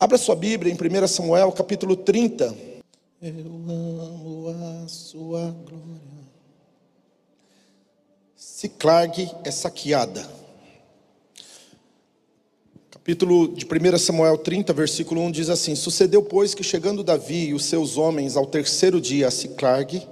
[0.00, 2.54] Abra sua Bíblia em 1 Samuel, capítulo 30.
[3.20, 3.32] Eu
[3.68, 5.98] amo a sua glória.
[8.36, 10.24] Ciclargue é saqueada.
[12.88, 17.54] Capítulo de 1 Samuel 30, versículo 1 diz assim: Sucedeu, pois, que chegando Davi e
[17.54, 20.06] os seus homens ao terceiro dia a Ciclargue,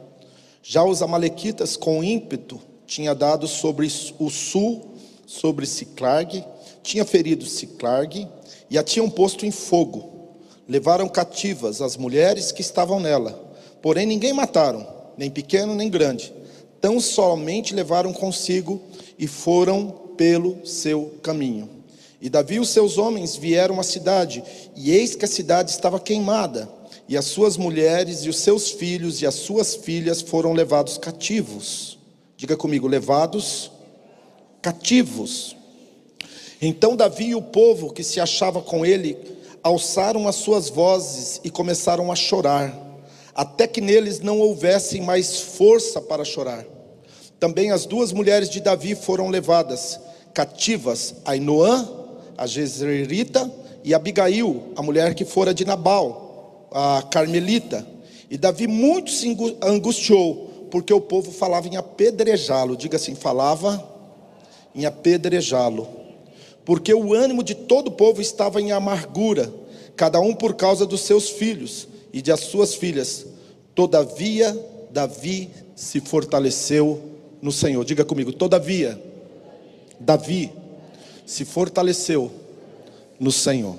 [0.64, 3.86] já os amalequitas com ímpeto tinha dado sobre
[4.18, 4.96] o sul,
[5.28, 6.44] sobre Ciclargue,
[6.86, 8.28] tinha ferido Ciclargue
[8.70, 10.36] e a tinham posto em fogo.
[10.68, 13.32] Levaram cativas as mulheres que estavam nela,
[13.82, 14.86] porém ninguém mataram,
[15.18, 16.32] nem pequeno nem grande.
[16.80, 18.80] Tão somente levaram consigo
[19.18, 21.68] e foram pelo seu caminho.
[22.20, 24.42] E Davi e os seus homens vieram à cidade,
[24.74, 26.68] e eis que a cidade estava queimada,
[27.08, 31.98] e as suas mulheres e os seus filhos e as suas filhas foram levados cativos.
[32.36, 33.70] Diga comigo, levados
[34.62, 35.56] cativos.
[36.60, 39.16] Então Davi e o povo que se achava com ele
[39.62, 42.72] alçaram as suas vozes e começaram a chorar,
[43.34, 46.64] até que neles não houvessem mais força para chorar.
[47.38, 50.00] Também as duas mulheres de Davi foram levadas
[50.32, 51.88] cativas, Ainoã,
[52.38, 53.50] a Jezreelita,
[53.84, 57.86] e Abigail, a mulher que fora de Nabal, a Carmelita.
[58.30, 62.76] E Davi muito se angustiou, porque o povo falava em apedrejá-lo.
[62.76, 63.82] Diga assim: falava
[64.74, 66.05] em apedrejá-lo
[66.66, 69.54] porque o ânimo de todo o povo estava em amargura,
[69.94, 73.24] cada um por causa dos seus filhos e de as suas filhas.
[73.72, 74.54] Todavia,
[74.90, 77.00] Davi se fortaleceu
[77.40, 77.84] no Senhor.
[77.84, 79.00] Diga comigo, todavia,
[80.00, 80.52] Davi
[81.24, 82.32] se fortaleceu
[83.20, 83.76] no Senhor.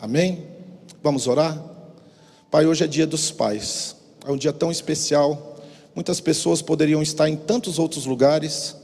[0.00, 0.46] Amém?
[1.02, 1.62] Vamos orar?
[2.50, 5.58] Pai, hoje é dia dos pais, é um dia tão especial.
[5.94, 8.74] Muitas pessoas poderiam estar em tantos outros lugares,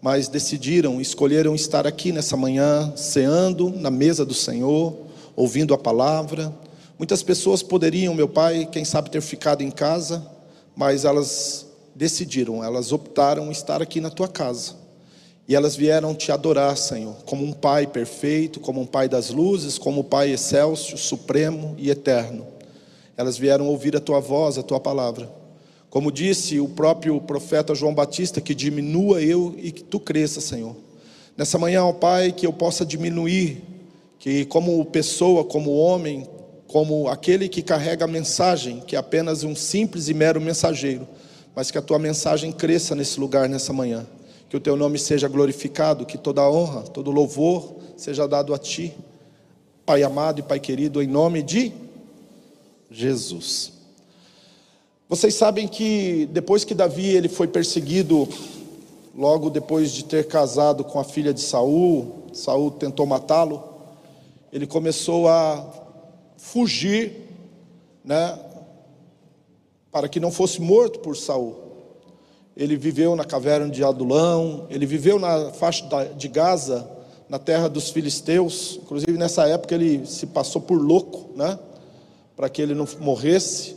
[0.00, 4.96] mas decidiram, escolheram estar aqui nessa manhã, ceando na mesa do Senhor,
[5.34, 6.52] ouvindo a palavra.
[6.98, 10.26] Muitas pessoas poderiam, meu pai, quem sabe ter ficado em casa,
[10.74, 14.74] mas elas decidiram, elas optaram estar aqui na tua casa.
[15.48, 19.78] E elas vieram te adorar, Senhor, como um Pai perfeito, como um Pai das luzes,
[19.78, 22.46] como um Pai excelso, supremo e eterno.
[23.16, 25.30] Elas vieram ouvir a tua voz, a tua palavra.
[25.96, 30.76] Como disse o próprio profeta João Batista, que diminua eu e que tu cresça, Senhor.
[31.34, 33.64] Nessa manhã, ó Pai, que eu possa diminuir,
[34.18, 36.28] que como pessoa, como homem,
[36.66, 41.08] como aquele que carrega a mensagem, que é apenas um simples e mero mensageiro,
[41.54, 44.06] mas que a tua mensagem cresça nesse lugar nessa manhã.
[44.50, 48.92] Que o teu nome seja glorificado, que toda honra, todo louvor seja dado a ti,
[49.86, 51.72] Pai amado e Pai querido, em nome de
[52.90, 53.75] Jesus.
[55.08, 58.28] Vocês sabem que depois que Davi ele foi perseguido,
[59.16, 63.62] logo depois de ter casado com a filha de Saul, Saul tentou matá-lo,
[64.52, 65.64] ele começou a
[66.36, 67.12] fugir,
[68.04, 68.36] né,
[69.92, 71.54] para que não fosse morto por Saul.
[72.56, 75.86] Ele viveu na caverna de Adulão, ele viveu na faixa
[76.16, 76.90] de Gaza,
[77.28, 78.80] na terra dos filisteus.
[78.82, 81.56] Inclusive nessa época ele se passou por louco, né,
[82.34, 83.75] para que ele não morresse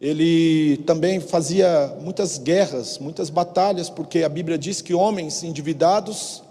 [0.00, 6.42] ele também fazia muitas guerras, muitas batalhas, porque a Bíblia diz que homens endividados,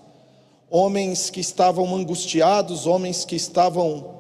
[0.70, 4.16] homens que estavam angustiados, homens que estavam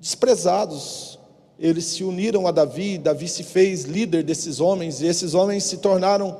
[0.00, 1.18] desprezados,
[1.58, 5.78] eles se uniram a Davi, Davi se fez líder desses homens, e esses homens se
[5.78, 6.38] tornaram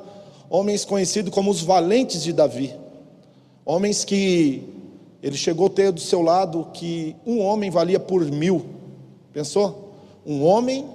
[0.48, 2.74] homens conhecidos como os valentes de Davi,
[3.64, 4.62] homens que
[5.22, 8.66] ele chegou a ter do seu lado que um homem valia por mil,
[9.32, 9.92] pensou?
[10.26, 10.86] Um homem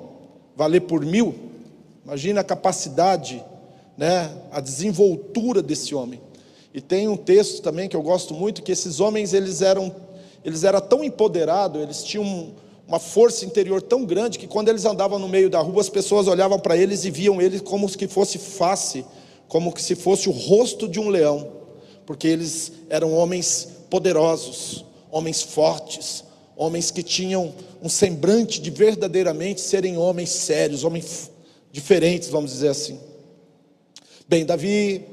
[0.59, 1.33] valer por mil.
[2.03, 3.41] Imagina a capacidade,
[3.97, 6.19] né, a desenvoltura desse homem.
[6.73, 9.95] E tem um texto também que eu gosto muito que esses homens eles eram
[10.43, 12.51] eles eram tão empoderados, eles tinham
[12.85, 16.27] uma força interior tão grande que quando eles andavam no meio da rua as pessoas
[16.27, 19.05] olhavam para eles e viam eles como se fosse face,
[19.47, 21.47] como se fosse o rosto de um leão,
[22.05, 26.25] porque eles eram homens poderosos, homens fortes,
[26.59, 31.31] homens que tinham um semblante de verdadeiramente serem homens sérios, homens
[31.71, 32.99] diferentes, vamos dizer assim.
[34.27, 35.05] Bem, Davi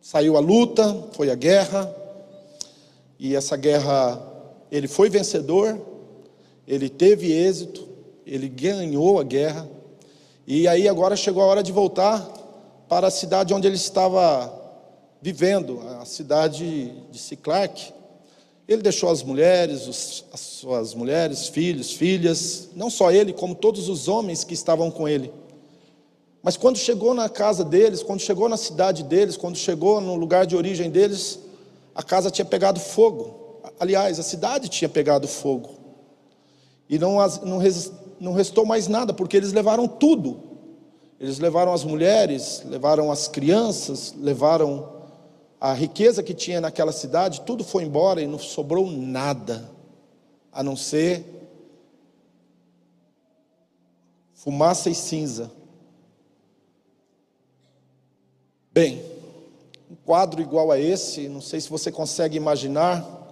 [0.00, 1.94] saiu à luta, foi à guerra,
[3.18, 4.18] e essa guerra
[4.72, 5.78] ele foi vencedor,
[6.66, 7.86] ele teve êxito,
[8.26, 9.68] ele ganhou a guerra,
[10.46, 12.18] e aí agora chegou a hora de voltar
[12.88, 14.50] para a cidade onde ele estava
[15.20, 17.92] vivendo, a cidade de Ciclac.
[18.66, 23.88] Ele deixou as mulheres, os, as suas mulheres, filhos, filhas, não só ele, como todos
[23.88, 25.30] os homens que estavam com ele.
[26.42, 30.46] Mas quando chegou na casa deles, quando chegou na cidade deles, quando chegou no lugar
[30.46, 31.38] de origem deles,
[31.94, 33.60] a casa tinha pegado fogo.
[33.78, 35.70] Aliás, a cidade tinha pegado fogo.
[36.88, 37.60] E não, não,
[38.20, 40.42] não restou mais nada, porque eles levaram tudo.
[41.20, 44.93] Eles levaram as mulheres, levaram as crianças, levaram
[45.60, 49.70] a riqueza que tinha naquela cidade, tudo foi embora e não sobrou nada,
[50.52, 51.24] a não ser
[54.34, 55.50] fumaça e cinza.
[58.70, 59.02] Bem,
[59.90, 63.24] um quadro igual a esse, não sei se você consegue imaginar,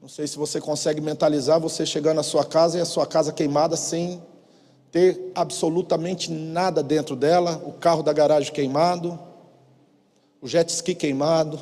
[0.00, 3.32] não sei se você consegue mentalizar você chegando à sua casa e a sua casa
[3.32, 4.22] queimada sem
[4.90, 9.18] ter absolutamente nada dentro dela, o carro da garagem queimado,
[10.44, 11.58] o jet ski queimado,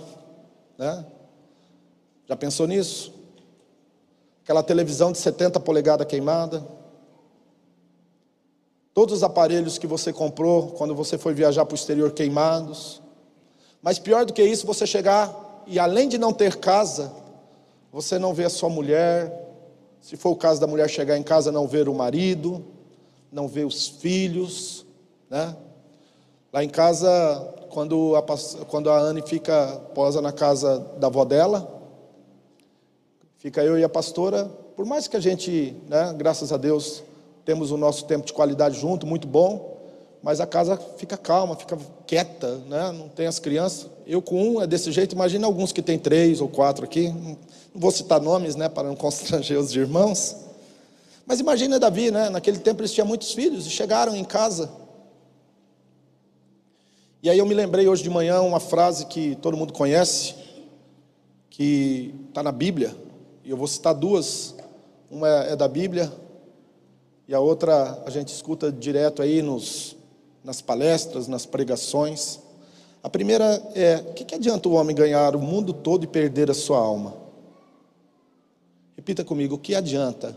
[0.77, 1.07] né?
[2.27, 3.15] Já pensou nisso?
[4.43, 6.67] Aquela televisão de 70 polegadas queimada.
[8.93, 13.01] Todos os aparelhos que você comprou quando você foi viajar para o exterior queimados.
[13.81, 17.13] Mas pior do que isso, você chegar e além de não ter casa,
[17.93, 19.33] você não vê a sua mulher.
[20.01, 22.65] Se for o caso da mulher chegar em casa, não ver o marido,
[23.31, 24.85] não ver os filhos,
[25.31, 25.57] né?
[26.53, 27.09] Lá em casa,
[27.71, 28.23] quando a,
[28.67, 31.83] quando a Anne fica posa na casa da avó dela,
[33.39, 34.45] fica eu e a pastora,
[34.77, 37.03] por mais que a gente, né, graças a Deus,
[37.43, 39.79] temos o nosso tempo de qualidade junto, muito bom,
[40.23, 42.93] mas a casa fica calma, fica quieta, né?
[42.93, 43.89] não tem as crianças.
[44.07, 47.39] Eu com um é desse jeito, imagina alguns que tem três ou quatro aqui, não
[47.75, 50.37] vou citar nomes, né, para não constranger os irmãos.
[51.27, 52.29] Mas imagina Davi, né?
[52.29, 54.82] naquele tempo eles tinham muitos filhos e chegaram em casa.
[57.23, 60.35] E aí eu me lembrei hoje de manhã uma frase que todo mundo conhece,
[61.49, 62.97] que está na Bíblia,
[63.45, 64.57] e eu vou citar duas.
[65.09, 66.13] Uma é da Bíblia,
[67.29, 69.97] e a outra a gente escuta direto aí nos,
[70.43, 72.41] nas palestras, nas pregações.
[73.05, 76.51] A primeira é: o que, que adianta o homem ganhar o mundo todo e perder
[76.51, 77.15] a sua alma?
[78.97, 80.37] Repita comigo: o que adianta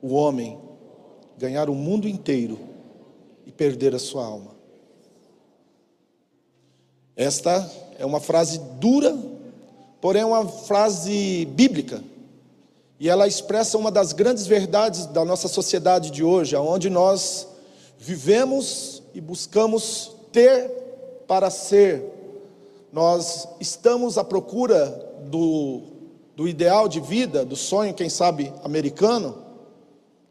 [0.00, 0.60] o homem
[1.36, 2.56] ganhar o mundo inteiro
[3.44, 4.51] e perder a sua alma?
[7.16, 9.16] Esta é uma frase dura,
[10.00, 12.02] porém é uma frase bíblica.
[12.98, 17.48] E ela expressa uma das grandes verdades da nossa sociedade de hoje, onde nós
[17.98, 20.70] vivemos e buscamos ter
[21.26, 22.04] para ser.
[22.92, 24.86] Nós estamos à procura
[25.30, 25.82] do,
[26.36, 29.38] do ideal de vida, do sonho, quem sabe, americano,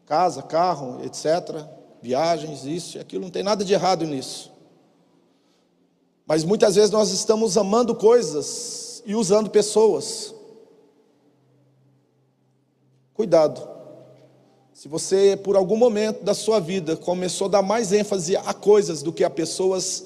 [0.06, 1.64] casa, carro, etc.,
[2.02, 4.51] viagens, isso e aquilo, não tem nada de errado nisso.
[6.26, 10.34] Mas muitas vezes nós estamos amando coisas e usando pessoas.
[13.14, 13.68] Cuidado.
[14.72, 19.02] Se você, por algum momento da sua vida, começou a dar mais ênfase a coisas
[19.02, 20.04] do que a pessoas,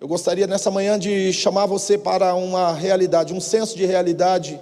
[0.00, 4.60] eu gostaria nessa manhã de chamar você para uma realidade, um senso de realidade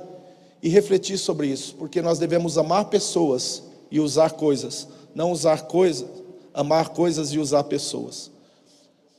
[0.63, 6.09] e refletir sobre isso, porque nós devemos amar pessoas e usar coisas, não usar coisas,
[6.53, 8.31] amar coisas e usar pessoas.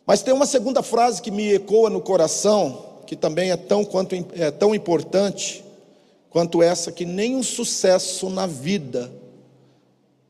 [0.05, 4.13] Mas tem uma segunda frase que me ecoa no coração, que também é tão, quanto,
[4.33, 5.63] é tão importante,
[6.29, 9.11] quanto essa que nenhum sucesso na vida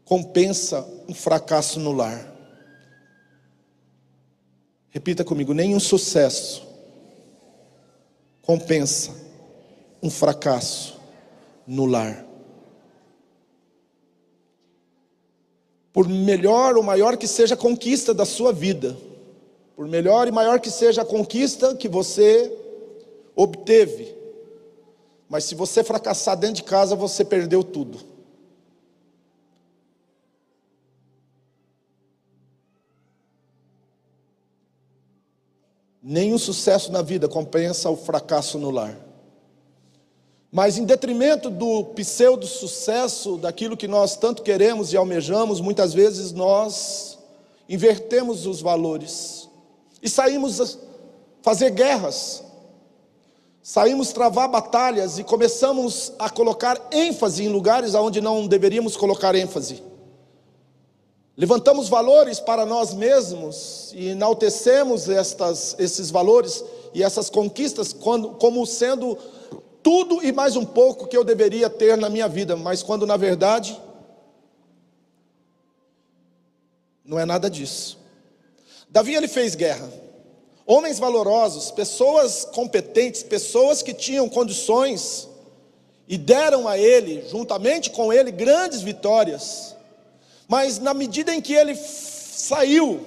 [0.05, 2.33] compensa um fracasso no lar.
[4.89, 6.65] Repita comigo: nenhum sucesso
[8.41, 9.11] compensa
[10.01, 10.97] um fracasso
[11.67, 12.23] no lar.
[15.91, 18.95] Por melhor ou maior que seja a conquista da sua vida,
[19.75, 22.51] por melhor e maior que seja a conquista que você
[23.35, 24.15] obteve,
[25.27, 27.99] mas se você fracassar dentro de casa, você perdeu tudo.
[36.01, 38.95] Nenhum sucesso na vida compensa o fracasso no lar.
[40.51, 46.31] Mas em detrimento do pseudo sucesso, daquilo que nós tanto queremos e almejamos, muitas vezes
[46.31, 47.17] nós
[47.67, 49.44] invertemos os valores
[50.05, 50.77] e saímos
[51.41, 52.45] fazer guerras
[53.67, 59.81] Saímos travar batalhas e começamos a colocar ênfase em lugares onde não deveríamos colocar ênfase.
[61.35, 68.63] Levantamos valores para nós mesmos e enaltecemos estas, esses valores e essas conquistas quando, como
[68.67, 69.17] sendo
[69.81, 73.17] tudo e mais um pouco que eu deveria ter na minha vida, mas quando na
[73.17, 73.81] verdade
[77.03, 78.04] não é nada disso.
[78.95, 79.91] Davi ele fez guerra.
[80.65, 85.27] Homens valorosos, pessoas competentes, pessoas que tinham condições
[86.07, 89.75] e deram a ele, juntamente com ele, grandes vitórias.
[90.47, 93.01] Mas na medida em que ele saiu,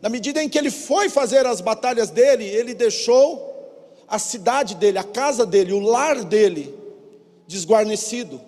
[0.00, 4.96] na medida em que ele foi fazer as batalhas dele, ele deixou a cidade dele,
[4.96, 6.74] a casa dele, o lar dele
[7.46, 8.40] desguarnecido.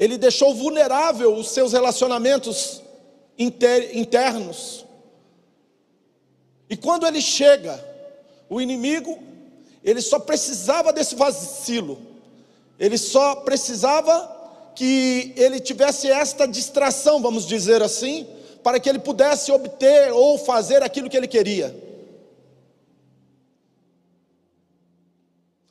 [0.00, 2.82] ele deixou vulnerável os seus relacionamentos
[3.38, 4.84] inter, internos.
[6.74, 7.72] E quando ele chega,
[8.50, 9.16] o inimigo,
[9.84, 11.96] ele só precisava desse vacilo,
[12.80, 18.26] ele só precisava que ele tivesse esta distração, vamos dizer assim,
[18.60, 21.72] para que ele pudesse obter ou fazer aquilo que ele queria.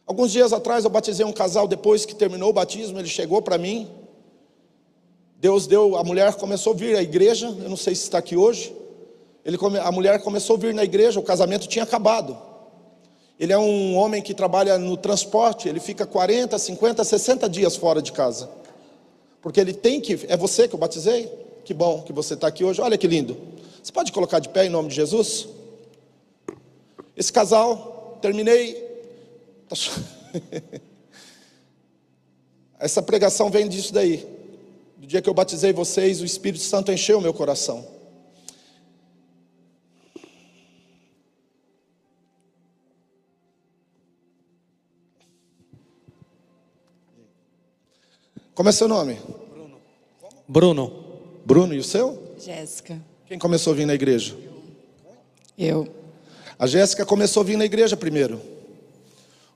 [0.06, 3.58] Alguns dias atrás eu batizei um casal, depois que terminou o batismo, ele chegou para
[3.58, 3.92] mim.
[5.36, 8.38] Deus deu, a mulher começou a vir à igreja, eu não sei se está aqui
[8.38, 8.74] hoje.
[9.46, 12.38] Ele, a mulher começou a vir na igreja, o casamento tinha acabado.
[13.40, 18.02] Ele é um homem que trabalha no transporte, ele fica 40, 50, 60 dias fora
[18.02, 18.50] de casa.
[19.42, 20.26] Porque ele tem que.
[20.30, 21.30] É você que eu batizei?
[21.66, 22.80] Que bom que você está aqui hoje.
[22.80, 23.38] Olha que lindo.
[23.82, 25.48] Você pode colocar de pé em nome de Jesus?
[27.18, 28.76] Esse casal, terminei.
[29.68, 29.76] Tá
[32.80, 34.26] Essa pregação vem disso daí.
[34.98, 37.86] Do dia que eu batizei vocês, o Espírito Santo encheu o meu coração.
[48.56, 49.20] Como é seu nome?
[49.50, 49.82] Bruno.
[50.48, 51.04] Bruno.
[51.46, 52.36] Bruno, e o seu?
[52.38, 53.02] Jéssica.
[53.28, 54.36] Quem começou a vir na igreja?
[55.58, 55.88] Eu.
[56.58, 58.40] A Jéssica começou a vir na igreja primeiro.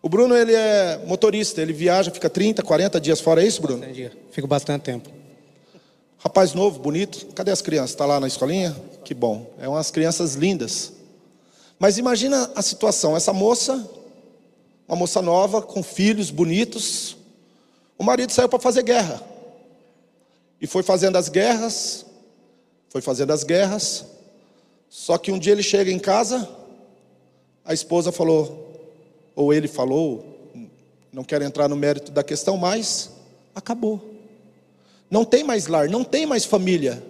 [0.02, 3.84] O Bruno, ele é motorista, ele viaja, fica 30, 40 dias fora, é isso, Bruno?
[3.84, 4.12] Entendi.
[4.32, 5.10] Fico bastante tempo.
[6.18, 7.28] Rapaz novo, bonito.
[7.36, 7.92] Cadê as crianças?
[7.92, 8.76] Está lá na escolinha?
[9.04, 9.54] Que bom.
[9.60, 10.94] É umas crianças lindas.
[11.78, 13.88] Mas imagina a situação, essa moça,
[14.88, 17.17] uma moça nova, com filhos bonitos,
[17.98, 19.22] o marido saiu para fazer guerra.
[20.62, 22.06] E foi fazendo as guerras,
[22.90, 24.06] foi fazendo as guerras.
[24.90, 26.50] Só que um dia ele chega em casa,
[27.66, 28.72] a esposa falou,
[29.36, 30.26] ou ele falou,
[31.12, 33.12] não quero entrar no mérito da questão, mas
[33.54, 34.02] acabou.
[35.10, 37.04] Não tem mais lar, não tem mais família.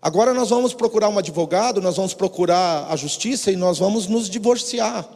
[0.00, 4.28] Agora nós vamos procurar um advogado, nós vamos procurar a justiça e nós vamos nos
[4.28, 5.08] divorciar.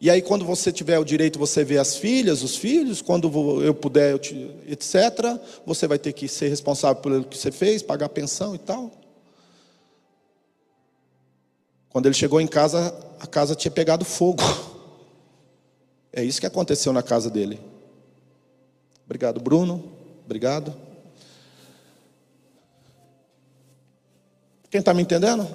[0.00, 3.74] E aí, quando você tiver o direito, você vê as filhas, os filhos, quando eu
[3.74, 8.10] puder, eu te, etc., você vai ter que ser responsável pelo que você fez, pagar
[8.10, 8.90] pensão e tal.
[11.88, 14.42] Quando ele chegou em casa, a casa tinha pegado fogo.
[16.12, 17.60] É isso que aconteceu na casa dele.
[19.04, 19.92] Obrigado, Bruno.
[20.24, 20.74] Obrigado.
[24.70, 25.46] Quem está me entendendo?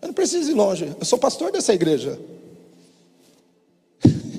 [0.00, 0.94] Eu não preciso ir longe.
[0.98, 2.16] Eu sou pastor dessa igreja.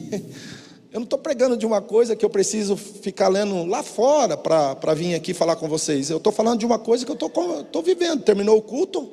[0.91, 4.93] Eu não estou pregando de uma coisa que eu preciso ficar lendo lá fora para
[4.95, 6.09] vir aqui falar com vocês.
[6.09, 8.23] Eu estou falando de uma coisa que eu estou vivendo.
[8.23, 9.07] Terminou o culto,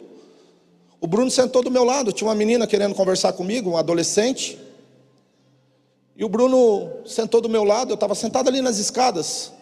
[0.98, 2.12] o Bruno sentou do meu lado.
[2.12, 4.58] Tinha uma menina querendo conversar comigo, um adolescente.
[6.16, 7.90] E o Bruno sentou do meu lado.
[7.90, 9.52] Eu estava sentado ali nas escadas.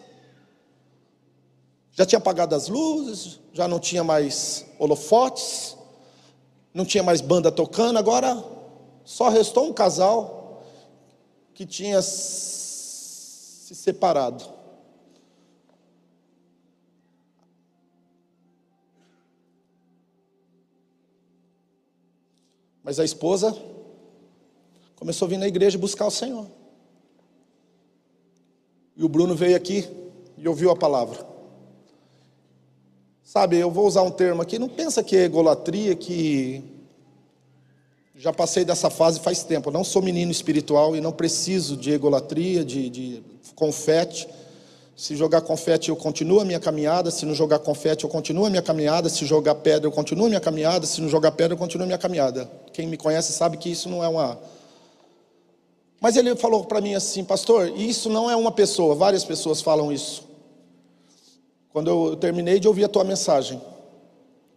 [1.91, 5.77] Já tinha apagado as luzes, já não tinha mais holofotes,
[6.73, 7.99] não tinha mais banda tocando.
[7.99, 8.41] Agora
[9.03, 10.44] só restou um casal
[11.55, 14.43] que tinha se separado.
[22.83, 23.57] Mas a esposa
[24.97, 26.45] começou a vir na igreja buscar o Senhor.
[28.95, 29.87] E o Bruno veio aqui
[30.37, 31.25] e ouviu a palavra.
[33.23, 36.74] Sabe, eu vou usar um termo aqui, não pensa que é egolatria, que
[38.17, 39.69] já passei dessa fase faz tempo.
[39.69, 43.23] Eu não sou menino espiritual e não preciso de egolatria, de, de
[43.55, 44.27] confete.
[44.95, 47.11] Se jogar confete, eu continuo a minha caminhada.
[47.11, 49.09] Se não jogar confete, eu continuo a minha caminhada.
[49.09, 50.85] Se jogar pedra, eu continuo a minha caminhada.
[50.85, 52.49] Se não jogar pedra, eu continuo a minha caminhada.
[52.71, 54.39] Quem me conhece sabe que isso não é uma.
[55.99, 59.91] Mas ele falou para mim assim, pastor, isso não é uma pessoa, várias pessoas falam
[59.91, 60.23] isso.
[61.69, 63.61] Quando eu terminei de ouvir a tua mensagem,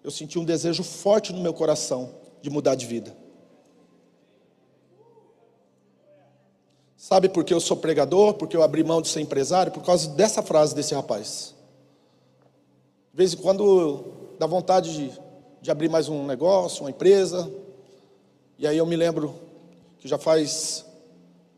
[0.05, 2.11] eu senti um desejo forte no meu coração
[2.43, 3.28] de mudar de vida.
[6.99, 8.35] Sabe por que eu sou pregador?
[8.35, 9.71] Porque eu abri mão de ser empresário?
[9.71, 11.55] Por causa dessa frase desse rapaz.
[13.13, 14.05] De vez em quando
[14.37, 15.21] dá vontade de,
[15.63, 17.49] de abrir mais um negócio, uma empresa.
[18.59, 19.33] E aí eu me lembro
[20.01, 20.85] que já faz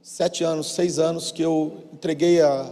[0.02, 2.70] sete anos, seis anos que eu entreguei a,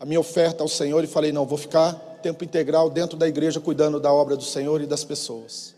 [0.00, 3.60] a minha oferta ao Senhor e falei: não, vou ficar tempo integral dentro da igreja
[3.60, 5.72] cuidando da obra do Senhor e das pessoas.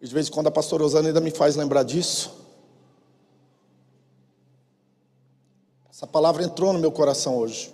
[0.00, 2.43] E de vez em quando a pastora Rosana ainda me faz lembrar disso.
[6.04, 7.72] Essa palavra entrou no meu coração hoje.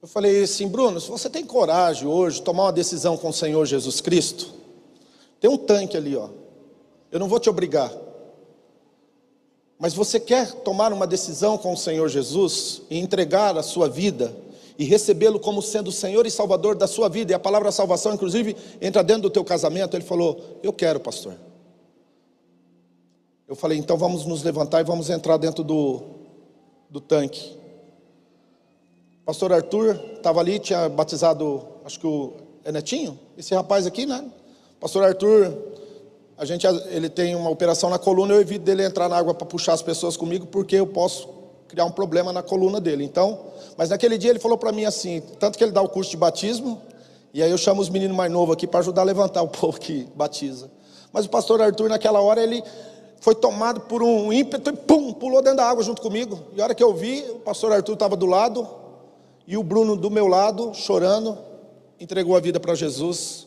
[0.00, 3.32] Eu falei assim, Bruno, se você tem coragem hoje de tomar uma decisão com o
[3.32, 4.54] Senhor Jesus Cristo,
[5.40, 6.28] tem um tanque ali, ó.
[7.10, 7.92] Eu não vou te obrigar.
[9.76, 14.32] Mas você quer tomar uma decisão com o Senhor Jesus e entregar a sua vida
[14.78, 18.14] e recebê-lo como sendo o Senhor e Salvador da sua vida, e a palavra salvação,
[18.14, 19.96] inclusive, entra dentro do teu casamento.
[19.96, 21.49] Ele falou: Eu quero, pastor.
[23.50, 26.02] Eu falei: Então vamos nos levantar e vamos entrar dentro do,
[26.88, 27.58] do tanque.
[29.26, 34.24] Pastor Arthur estava ali, tinha batizado, acho que o é Netinho, esse rapaz aqui, né?
[34.78, 35.52] Pastor Arthur
[36.38, 39.46] a gente, ele tem uma operação na coluna, eu evito dele entrar na água para
[39.46, 41.28] puxar as pessoas comigo, porque eu posso
[41.66, 43.02] criar um problema na coluna dele.
[43.02, 46.12] Então, mas naquele dia ele falou para mim assim, tanto que ele dá o curso
[46.12, 46.80] de batismo,
[47.34, 49.80] e aí eu chamo os meninos mais novos aqui para ajudar a levantar o povo
[49.80, 50.70] que batiza.
[51.12, 52.62] Mas o pastor Arthur, naquela hora, ele
[53.20, 56.42] foi tomado por um ímpeto e pum, pulou dentro da água junto comigo.
[56.56, 58.66] E a hora que eu vi, o pastor Arthur estava do lado,
[59.46, 61.38] e o Bruno do meu lado, chorando,
[61.98, 63.46] entregou a vida para Jesus,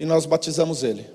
[0.00, 1.06] e nós batizamos ele.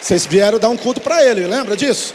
[0.00, 2.12] Vocês vieram dar um culto para ele, lembra disso?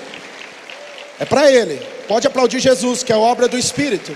[1.19, 1.79] É para ele.
[2.07, 4.15] Pode aplaudir Jesus, que é obra do Espírito.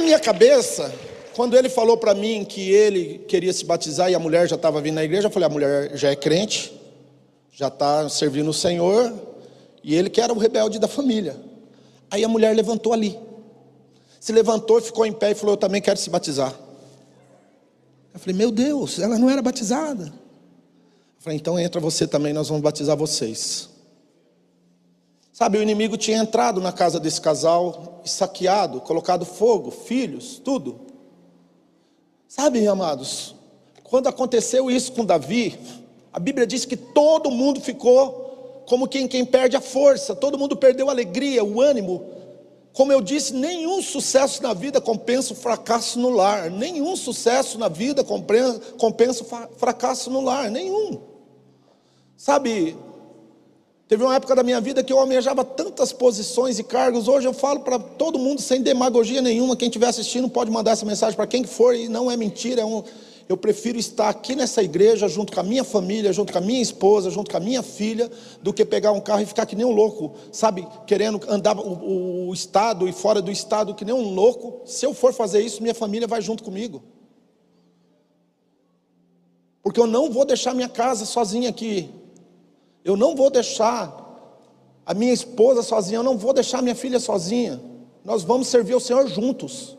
[0.00, 0.90] Na minha cabeça,
[1.36, 4.80] quando ele falou para mim que ele queria se batizar e a mulher já estava
[4.80, 6.72] vindo na igreja, eu falei: a mulher já é crente,
[7.52, 9.12] já está servindo o Senhor,
[9.84, 11.36] e ele que era o rebelde da família.
[12.10, 13.18] Aí a mulher levantou ali,
[14.18, 16.58] se levantou, ficou em pé e falou: Eu também quero se batizar.
[18.14, 20.10] Eu falei: Meu Deus, ela não era batizada.
[21.18, 23.68] Falei, então entra você também, nós vamos batizar vocês.
[25.42, 30.78] Sabe, o inimigo tinha entrado na casa desse casal, saqueado, colocado fogo, filhos, tudo.
[32.28, 33.34] Sabe, amados,
[33.82, 35.58] quando aconteceu isso com Davi,
[36.12, 40.58] a Bíblia diz que todo mundo ficou como quem, quem perde a força, todo mundo
[40.58, 42.04] perdeu a alegria, o ânimo.
[42.74, 47.68] Como eu disse, nenhum sucesso na vida compensa o fracasso no lar, nenhum sucesso na
[47.68, 51.00] vida compensa o fracasso no lar, nenhum.
[52.14, 52.76] Sabe,
[53.90, 57.08] teve uma época da minha vida que eu almejava tantas posições e cargos.
[57.08, 59.56] Hoje eu falo para todo mundo sem demagogia nenhuma.
[59.56, 62.62] Quem estiver assistindo pode mandar essa mensagem para quem for e não é mentira.
[62.62, 62.84] É um,
[63.28, 66.62] eu prefiro estar aqui nessa igreja junto com a minha família, junto com a minha
[66.62, 68.08] esposa, junto com a minha filha,
[68.40, 72.28] do que pegar um carro e ficar que nem um louco, sabe, querendo andar o,
[72.28, 74.62] o estado e fora do estado que nem um louco.
[74.66, 76.80] Se eu for fazer isso, minha família vai junto comigo.
[79.64, 81.99] Porque eu não vou deixar minha casa sozinha aqui.
[82.84, 84.00] Eu não vou deixar
[84.84, 87.60] a minha esposa sozinha, eu não vou deixar minha filha sozinha.
[88.04, 89.76] Nós vamos servir o Senhor juntos.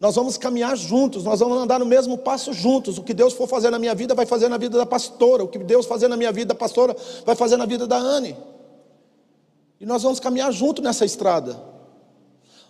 [0.00, 2.98] Nós vamos caminhar juntos, nós vamos andar no mesmo passo juntos.
[2.98, 5.44] O que Deus for fazer na minha vida, vai fazer na vida da pastora.
[5.44, 8.36] O que Deus fazer na minha vida, da pastora, vai fazer na vida da Anne.
[9.80, 11.58] E nós vamos caminhar junto nessa estrada.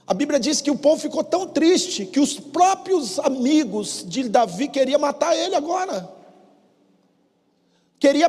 [0.07, 4.69] A Bíblia diz que o povo ficou tão triste que os próprios amigos de Davi
[4.69, 6.13] queriam matar ele agora.
[7.99, 8.29] Queria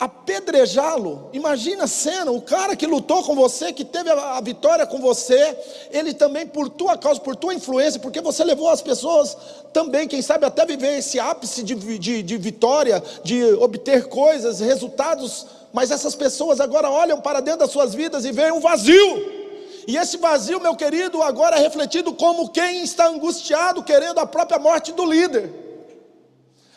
[0.00, 1.28] apedrejá-lo.
[1.30, 5.54] Imagina a cena, o cara que lutou com você, que teve a, vitória com você,
[5.90, 9.36] ele também por tua causa, por tua influência, porque você levou as pessoas
[9.74, 15.46] também, quem sabe até viver esse ápice de, de, de vitória, de obter coisas, resultados,
[15.70, 19.40] mas essas pessoas agora olham para dentro das suas vidas e veem um vazio.
[19.86, 24.58] E esse vazio, meu querido, agora é refletido como quem está angustiado, querendo a própria
[24.58, 25.59] morte do líder.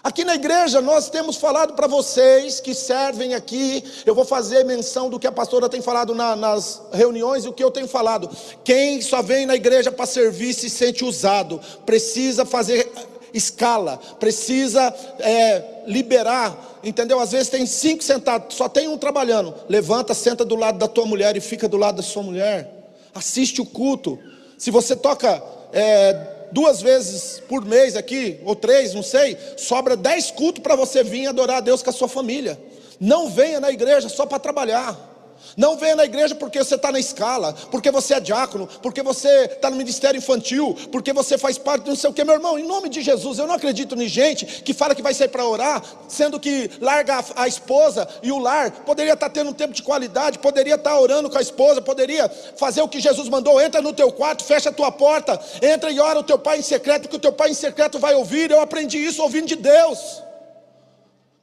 [0.03, 5.09] Aqui na igreja nós temos falado para vocês que servem aqui, eu vou fazer menção
[5.09, 8.29] do que a pastora tem falado na, nas reuniões e o que eu tenho falado.
[8.65, 12.91] Quem só vem na igreja para servir se sente usado, precisa fazer
[13.33, 17.21] escala, precisa é, liberar, entendeu?
[17.21, 19.55] Às vezes tem cinco sentados, só tem um trabalhando.
[19.69, 22.91] Levanta, senta do lado da tua mulher e fica do lado da sua mulher.
[23.15, 24.19] Assiste o culto.
[24.57, 30.29] Se você toca é, duas vezes por mês aqui, ou três, não sei, sobra dez
[30.29, 32.59] cultos para você vir adorar a Deus com a sua família.
[32.99, 35.12] Não venha na igreja só para trabalhar.
[35.55, 39.45] Não venha na igreja porque você está na escala, porque você é diácono, porque você
[39.45, 42.57] está no ministério infantil, porque você faz parte de não sei o que, meu irmão.
[42.57, 45.45] Em nome de Jesus, eu não acredito em gente que fala que vai sair para
[45.45, 48.71] orar, sendo que larga a, esposa e o lar.
[48.71, 51.81] Poderia estar tá tendo um tempo de qualidade, poderia estar tá orando com a esposa,
[51.81, 53.61] poderia fazer o que Jesus mandou.
[53.61, 56.63] Entra no teu quarto, fecha a tua porta, entra e ora o teu pai em
[56.63, 58.51] secreto, que o teu pai em secreto vai ouvir.
[58.51, 60.23] Eu aprendi isso ouvindo de Deus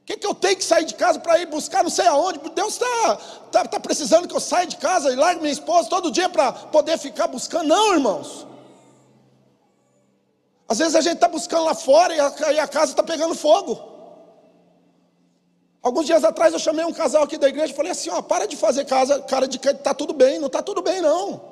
[0.05, 2.39] que, que eu tenho que sair de casa para ir buscar não sei aonde?
[2.55, 3.15] Deus está
[3.51, 6.51] tá, tá precisando que eu saia de casa e largue minha esposa todo dia para
[6.51, 7.67] poder ficar buscando.
[7.67, 8.47] Não, irmãos.
[10.67, 13.35] Às vezes a gente está buscando lá fora e a, e a casa está pegando
[13.35, 13.91] fogo.
[15.83, 18.47] Alguns dias atrás eu chamei um casal aqui da igreja e falei assim: ó, para
[18.47, 21.50] de fazer casa, cara de que está tudo bem, não está tudo bem não.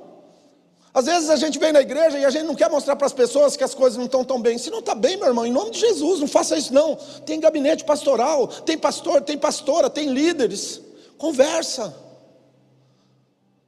[0.93, 3.13] Às vezes a gente vem na igreja e a gente não quer mostrar para as
[3.13, 4.57] pessoas que as coisas não estão tão bem.
[4.57, 6.95] Se não está bem, meu irmão, em nome de Jesus, não faça isso não.
[7.25, 10.81] Tem gabinete pastoral, tem pastor, tem pastora, tem líderes.
[11.17, 11.95] Conversa.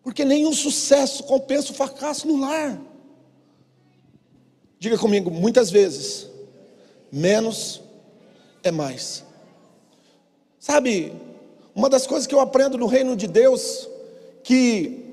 [0.04, 2.80] Porque nenhum sucesso compensa o fracasso no lar.
[4.80, 6.28] Diga comigo, muitas vezes,
[7.12, 7.82] menos
[8.64, 9.24] é mais.
[10.60, 11.14] Sabe,
[11.76, 13.88] uma das coisas que eu aprendo no reino de Deus,
[14.44, 15.11] que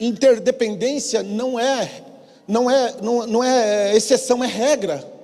[0.00, 2.02] interdependência não é,
[2.46, 5.18] não é, não, não é exceção, é regra.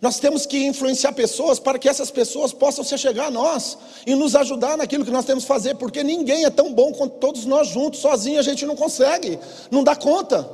[0.00, 4.14] Nós temos que influenciar pessoas para que essas pessoas possam se chegar a nós e
[4.14, 7.44] nos ajudar naquilo que nós temos que fazer, porque ninguém é tão bom quanto todos
[7.44, 9.38] nós juntos, sozinho a gente não consegue,
[9.70, 10.48] não dá conta.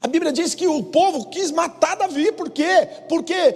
[0.00, 2.88] A Bíblia diz que o povo quis matar Davi, por quê?
[3.06, 3.54] Porque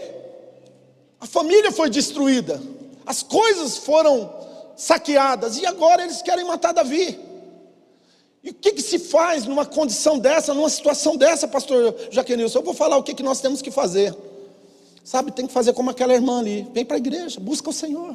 [1.19, 2.61] a família foi destruída,
[3.07, 4.31] as coisas foram
[4.77, 7.19] saqueadas, e agora eles querem matar Davi.
[8.45, 12.59] E o que, que se faz numa condição dessa, numa situação dessa, pastor Jaquenilson?
[12.59, 14.15] Eu vou falar o que, que nós temos que fazer.
[15.03, 16.67] Sabe, tem que fazer como aquela irmã ali.
[16.75, 18.15] Vem para a igreja, busca o Senhor.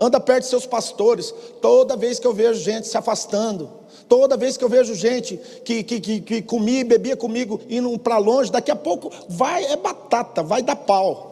[0.00, 1.34] Anda perto de seus pastores.
[1.60, 3.70] Toda vez que eu vejo gente se afastando,
[4.08, 7.98] toda vez que eu vejo gente que, que, que, que comia e bebia comigo indo
[7.98, 11.29] para longe, daqui a pouco vai, é batata, vai dar pau.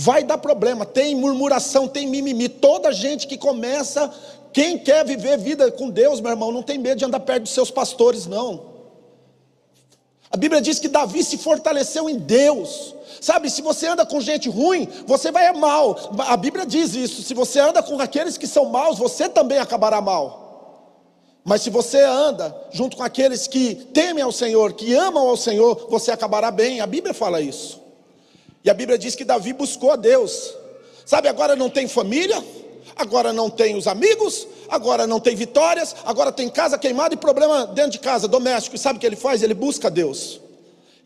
[0.00, 2.48] Vai dar problema, tem murmuração, tem mimimi.
[2.48, 4.08] Toda gente que começa,
[4.52, 7.52] quem quer viver vida com Deus, meu irmão, não tem medo de andar perto dos
[7.52, 8.62] seus pastores, não.
[10.30, 12.94] A Bíblia diz que Davi se fortaleceu em Deus.
[13.20, 16.14] Sabe, se você anda com gente ruim, você vai é mal.
[16.28, 17.20] A Bíblia diz isso.
[17.24, 21.40] Se você anda com aqueles que são maus, você também acabará mal.
[21.42, 25.88] Mas se você anda junto com aqueles que temem ao Senhor, que amam ao Senhor,
[25.90, 26.80] você acabará bem.
[26.80, 27.87] A Bíblia fala isso.
[28.64, 30.54] E a Bíblia diz que Davi buscou a Deus.
[31.04, 32.42] Sabe, agora não tem família,
[32.94, 37.66] agora não tem os amigos, agora não tem vitórias, agora tem casa queimada e problema
[37.66, 38.76] dentro de casa, doméstico.
[38.76, 39.42] E sabe o que ele faz?
[39.42, 40.40] Ele busca Deus.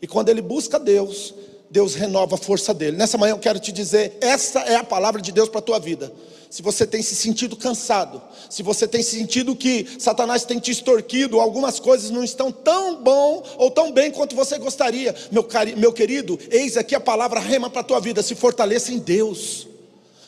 [0.01, 1.33] E quando ele busca Deus,
[1.73, 2.95] Deus renova a força dele.
[2.95, 5.79] Nessa manhã eu quero te dizer, essa é a palavra de Deus para a tua
[5.79, 6.13] vida
[6.47, 11.41] se você tem se sentido cansado, se você tem sentido que Satanás tem te extorquido,
[11.41, 15.91] algumas coisas não estão tão bom ou tão bem quanto você gostaria, meu, cari, meu
[15.91, 19.67] querido, eis aqui a palavra rema para a tua vida, se fortaleça em Deus.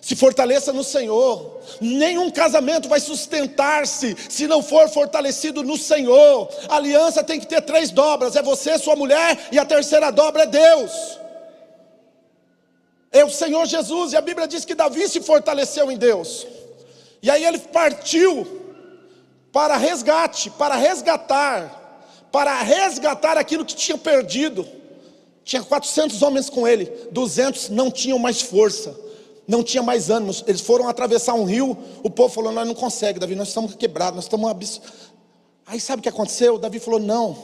[0.01, 1.59] Se fortaleça no Senhor.
[1.79, 6.49] Nenhum casamento vai sustentar-se se não for fortalecido no Senhor.
[6.69, 10.43] A aliança tem que ter três dobras: é você, sua mulher, e a terceira dobra
[10.43, 11.24] é Deus
[13.15, 16.45] é o Senhor Jesus, e a Bíblia diz que Davi se fortaleceu em Deus,
[17.21, 18.45] e aí ele partiu
[19.53, 24.67] para resgate, para resgatar, para resgatar aquilo que tinha perdido.
[25.45, 28.93] Tinha 400 homens com ele, 200 não tinham mais força,
[29.47, 30.43] não tinha mais ânimos.
[30.45, 34.15] Eles foram atravessar um rio, o povo falou: Nós não conseguimos, Davi, nós estamos quebrados,
[34.15, 34.81] nós estamos abis...
[35.65, 36.57] Aí sabe o que aconteceu?
[36.57, 37.37] Davi falou: Não,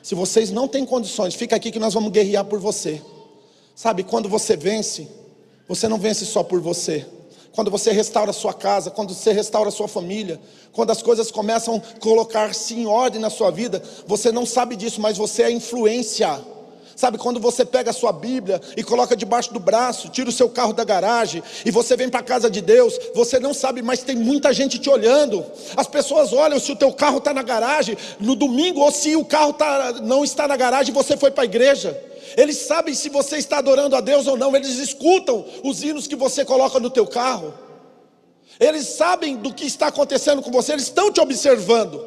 [0.00, 3.02] se vocês não têm condições, fica aqui que nós vamos guerrear por você.
[3.78, 5.06] Sabe, quando você vence,
[5.68, 7.06] você não vence só por você.
[7.52, 10.40] Quando você restaura sua casa, quando você restaura sua família,
[10.72, 15.00] quando as coisas começam a colocar-se em ordem na sua vida, você não sabe disso,
[15.00, 16.40] mas você é influência.
[16.96, 20.48] Sabe quando você pega a sua Bíblia e coloca debaixo do braço, tira o seu
[20.48, 24.02] carro da garagem e você vem para a casa de Deus, você não sabe, mas
[24.02, 25.46] tem muita gente te olhando.
[25.76, 29.24] As pessoas olham se o teu carro está na garagem no domingo ou se o
[29.24, 32.07] carro tá, não está na garagem e você foi para a igreja.
[32.36, 36.16] Eles sabem se você está adorando a Deus ou não, eles escutam os hinos que
[36.16, 37.54] você coloca no teu carro.
[38.58, 42.06] Eles sabem do que está acontecendo com você, eles estão te observando.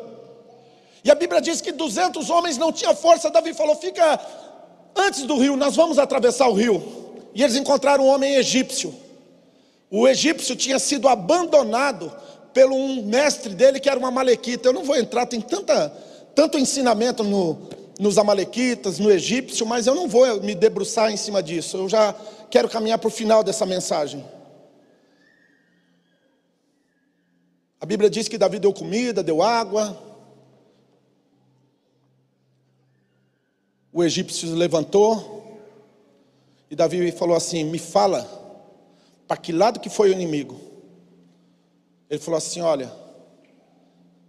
[1.04, 3.30] E a Bíblia diz que 200 homens não tinham força.
[3.30, 4.20] Davi falou: "Fica
[4.96, 6.84] antes do rio, nós vamos atravessar o rio".
[7.34, 8.94] E eles encontraram um homem egípcio.
[9.90, 12.12] O egípcio tinha sido abandonado
[12.54, 14.70] pelo um mestre dele que era uma malequita.
[14.70, 15.92] Eu não vou entrar, tem tanta
[16.36, 17.58] tanto ensinamento no
[18.02, 21.78] nos Amalequitas, no egípcio, mas eu não vou me debruçar em cima disso.
[21.78, 22.14] Eu já
[22.50, 24.26] quero caminhar para o final dessa mensagem.
[27.80, 29.96] A Bíblia diz que Davi deu comida, deu água.
[33.94, 35.62] O egípcio se levantou
[36.72, 38.28] e Davi falou assim: Me fala,
[39.28, 40.60] para que lado que foi o inimigo?
[42.10, 42.92] Ele falou assim: Olha,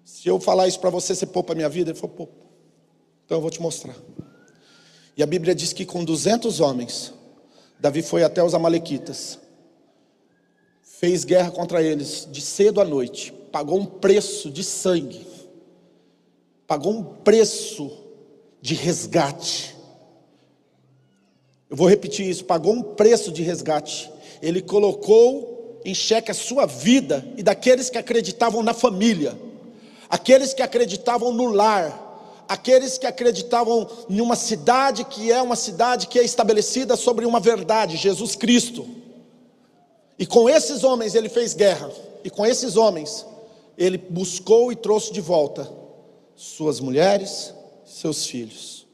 [0.05, 1.91] se eu falar isso para você, você poupa a minha vida?
[1.91, 2.41] Ele falou: Poupa.
[3.33, 3.97] Então eu vou te mostrar.
[5.16, 7.14] E a Bíblia diz que com 200 homens,
[7.81, 9.38] Davi foi até os Amalequitas,
[10.83, 15.27] fez guerra contra eles de cedo à noite, pagou um preço de sangue,
[16.66, 17.90] pagou um preço
[18.61, 19.75] de resgate.
[21.71, 24.12] Eu vou repetir isso: pagou um preço de resgate.
[24.42, 29.38] Ele colocou em xeque a sua vida e daqueles que acreditavam na família.
[30.11, 32.02] aqueles que acreditavam no lar,
[32.53, 37.41] aqueles que acreditavam em uma cidade que é uma cidade que é estabelecida sobre uma
[37.41, 38.87] verdade, Jesus Cristo.
[40.19, 41.91] E com esses homens ele fez guerra,
[42.23, 43.27] e com esses homens
[43.77, 45.71] ele buscou e trouxe de volta
[46.37, 47.55] suas mulheres,
[47.87, 48.87] seus filhos.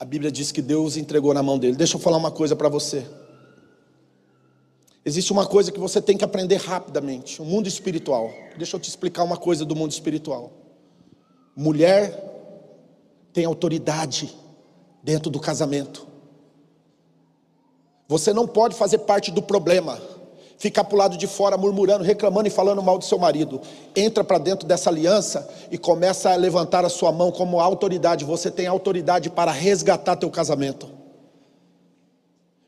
[0.00, 1.76] A Bíblia diz que Deus entregou na mão dele.
[1.76, 3.06] Deixa eu falar uma coisa para você.
[5.04, 8.32] Existe uma coisa que você tem que aprender rapidamente: o mundo espiritual.
[8.56, 10.52] Deixa eu te explicar uma coisa do mundo espiritual.
[11.54, 12.25] Mulher
[13.36, 14.34] tem autoridade
[15.02, 16.06] dentro do casamento.
[18.08, 20.00] Você não pode fazer parte do problema
[20.56, 23.60] ficar para o lado de fora murmurando, reclamando e falando mal do seu marido.
[23.94, 28.24] Entra para dentro dessa aliança e começa a levantar a sua mão como autoridade.
[28.24, 30.88] Você tem autoridade para resgatar teu casamento.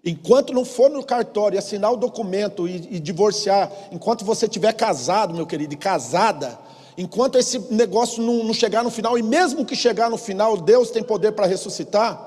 [0.04, 5.32] Enquanto não for no cartório assinar o documento e, e divorciar, enquanto você estiver casado,
[5.32, 6.58] meu querido, e casada,
[6.98, 10.90] enquanto esse negócio não, não chegar no final, e mesmo que chegar no final, Deus
[10.90, 12.26] tem poder para ressuscitar,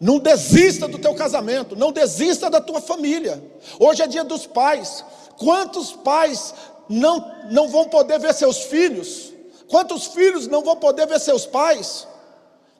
[0.00, 3.42] não desista do teu casamento, não desista da tua família.
[3.80, 5.04] Hoje é dia dos pais.
[5.38, 6.54] Quantos pais
[6.88, 9.32] não, não vão poder ver seus filhos?
[9.68, 12.06] Quantos filhos não vão poder ver seus pais?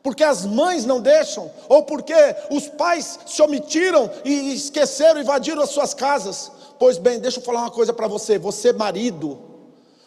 [0.03, 2.15] Porque as mães não deixam, ou porque
[2.51, 6.53] os pais se omitiram e esqueceram, invadiram as suas casas.
[6.79, 9.54] Pois bem, deixa eu falar uma coisa para você, você marido,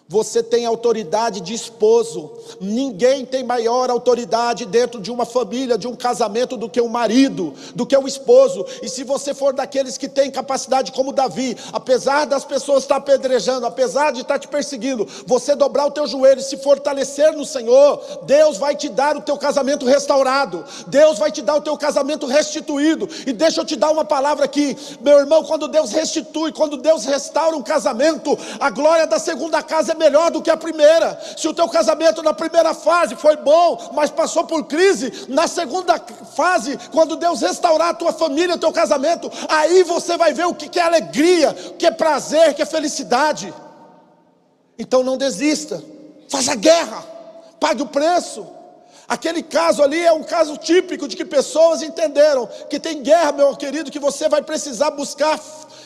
[0.07, 2.31] você tem autoridade de esposo.
[2.61, 7.53] Ninguém tem maior autoridade dentro de uma família, de um casamento, do que o marido,
[7.75, 8.65] do que o esposo.
[8.81, 13.65] E se você for daqueles que têm capacidade como Davi, apesar das pessoas estar apedrejando,
[13.65, 18.01] apesar de estar te perseguindo, você dobrar o teu joelho e se fortalecer no Senhor,
[18.23, 20.63] Deus vai te dar o teu casamento restaurado.
[20.87, 23.09] Deus vai te dar o teu casamento restituído.
[23.25, 27.03] E deixa eu te dar uma palavra aqui, meu irmão, quando Deus restitui, quando Deus
[27.03, 31.19] restaura um casamento, a glória da segunda casa é melhor do que a primeira.
[31.35, 35.99] Se o teu casamento na primeira fase foi bom, mas passou por crise, na segunda
[36.35, 40.55] fase, quando Deus restaurar a tua família, o teu casamento, aí você vai ver o
[40.55, 43.53] que é alegria, o que é prazer, o que é felicidade.
[44.79, 45.83] Então não desista,
[46.29, 47.03] faça guerra,
[47.59, 48.47] pague o preço.
[49.07, 53.55] Aquele caso ali é um caso típico de que pessoas entenderam que tem guerra, meu
[53.55, 55.39] querido, que você vai precisar buscar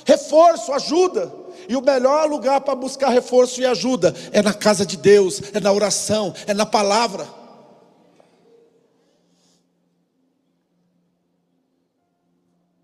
[0.06, 1.41] reforço, ajuda.
[1.72, 5.60] E o melhor lugar para buscar reforço e ajuda é na casa de Deus, é
[5.62, 7.26] na oração, é na palavra.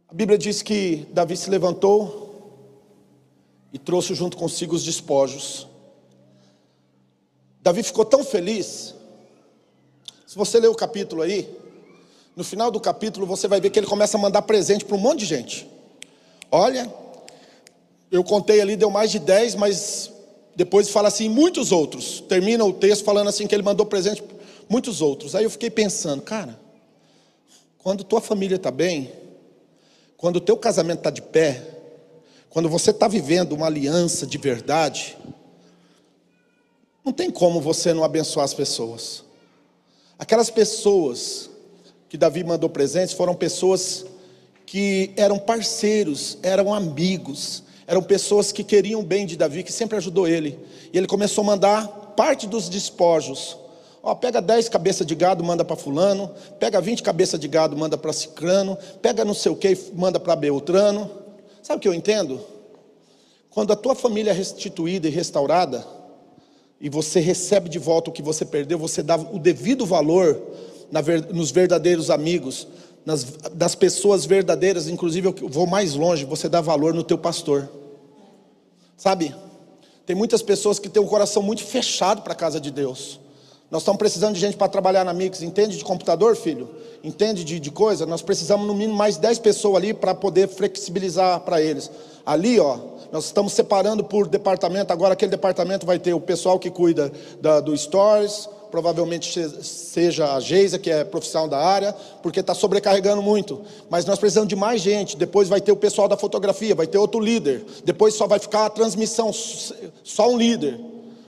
[0.07, 2.63] A Bíblia diz que Davi se levantou
[3.73, 5.67] e trouxe junto consigo os despojos.
[7.61, 8.95] Davi ficou tão feliz.
[10.25, 11.53] Se você ler o capítulo aí,
[12.37, 14.99] no final do capítulo você vai ver que ele começa a mandar presente para um
[14.99, 15.67] monte de gente.
[16.49, 16.89] Olha,
[18.11, 20.11] eu contei ali, deu mais de 10, mas
[20.55, 22.21] depois fala assim, muitos outros.
[22.21, 24.23] Termina o texto falando assim que ele mandou presente
[24.69, 25.35] muitos outros.
[25.35, 26.59] Aí eu fiquei pensando, cara,
[27.77, 29.11] quando tua família está bem,
[30.17, 31.63] quando o teu casamento está de pé,
[32.49, 35.17] quando você está vivendo uma aliança de verdade,
[37.05, 39.23] não tem como você não abençoar as pessoas.
[40.17, 41.49] Aquelas pessoas
[42.09, 44.05] que Davi mandou presentes foram pessoas
[44.65, 49.97] que eram parceiros, eram amigos, eram pessoas que queriam o bem de Davi, que sempre
[49.97, 50.59] ajudou ele.
[50.91, 53.57] E ele começou a mandar parte dos despojos.
[54.03, 57.97] Ó, pega 10 cabeças de gado, manda para fulano, pega 20 cabeças de gado, manda
[57.97, 61.09] para cicrano, pega não sei o que, manda para beltrano.
[61.63, 62.41] Sabe o que eu entendo?
[63.49, 65.85] Quando a tua família é restituída e restaurada,
[66.79, 70.39] e você recebe de volta o que você perdeu, você dá o devido valor
[71.33, 72.67] nos verdadeiros amigos,
[73.05, 73.23] nas,
[73.53, 77.69] das pessoas verdadeiras, inclusive eu vou mais longe, você dá valor no teu pastor.
[78.97, 79.33] Sabe?
[80.07, 83.19] Tem muitas pessoas que têm um coração muito fechado para a casa de Deus.
[83.69, 85.41] Nós estamos precisando de gente para trabalhar na Mix.
[85.41, 86.69] Entende de computador, filho?
[87.03, 88.05] Entende de, de coisa?
[88.05, 91.91] Nós precisamos no mínimo mais 10 pessoas ali para poder flexibilizar para eles.
[92.25, 92.77] Ali, ó,
[93.11, 94.93] nós estamos separando por departamento.
[94.93, 100.39] Agora aquele departamento vai ter o pessoal que cuida da, do Stories, provavelmente seja a
[100.39, 103.61] Geisa, que é profissional da área, porque está sobrecarregando muito.
[103.89, 105.17] Mas nós precisamos de mais gente.
[105.17, 107.65] Depois vai ter o pessoal da fotografia, vai ter outro líder.
[107.83, 109.31] Depois só vai ficar a transmissão,
[110.03, 110.79] só um líder.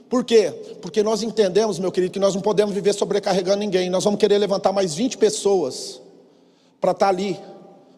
[0.08, 0.52] Por quê?
[0.82, 3.88] Porque nós entendemos, meu querido, que nós não podemos viver sobrecarregando ninguém.
[3.88, 6.00] Nós vamos querer levantar mais 20 pessoas
[6.80, 7.38] para estar tá ali.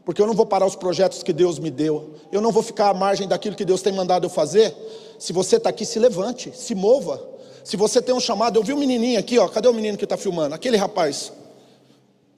[0.05, 2.15] Porque eu não vou parar os projetos que Deus me deu.
[2.31, 4.75] Eu não vou ficar à margem daquilo que Deus tem mandado eu fazer.
[5.19, 7.32] Se você está aqui, se levante, se mova.
[7.65, 9.49] Se você tem um chamado, eu vi um menininho aqui, ó.
[9.49, 10.55] Cadê o menino que está filmando?
[10.55, 11.33] Aquele rapaz.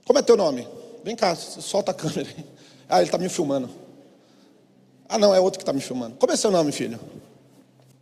[0.05, 0.69] Como é teu nome?
[1.03, 2.29] Vem cá, solta a câmera.
[2.89, 3.71] Ah, ele está me filmando.
[5.09, 6.17] Ah, não, é outro que está me filmando.
[6.17, 7.01] Como é seu nome, filho?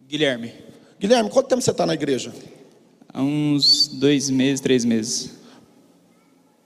[0.08, 0.52] Guilherme.
[0.98, 2.32] Guilherme, quanto tempo você está na igreja?
[3.12, 5.30] Há uns dois meses, três meses.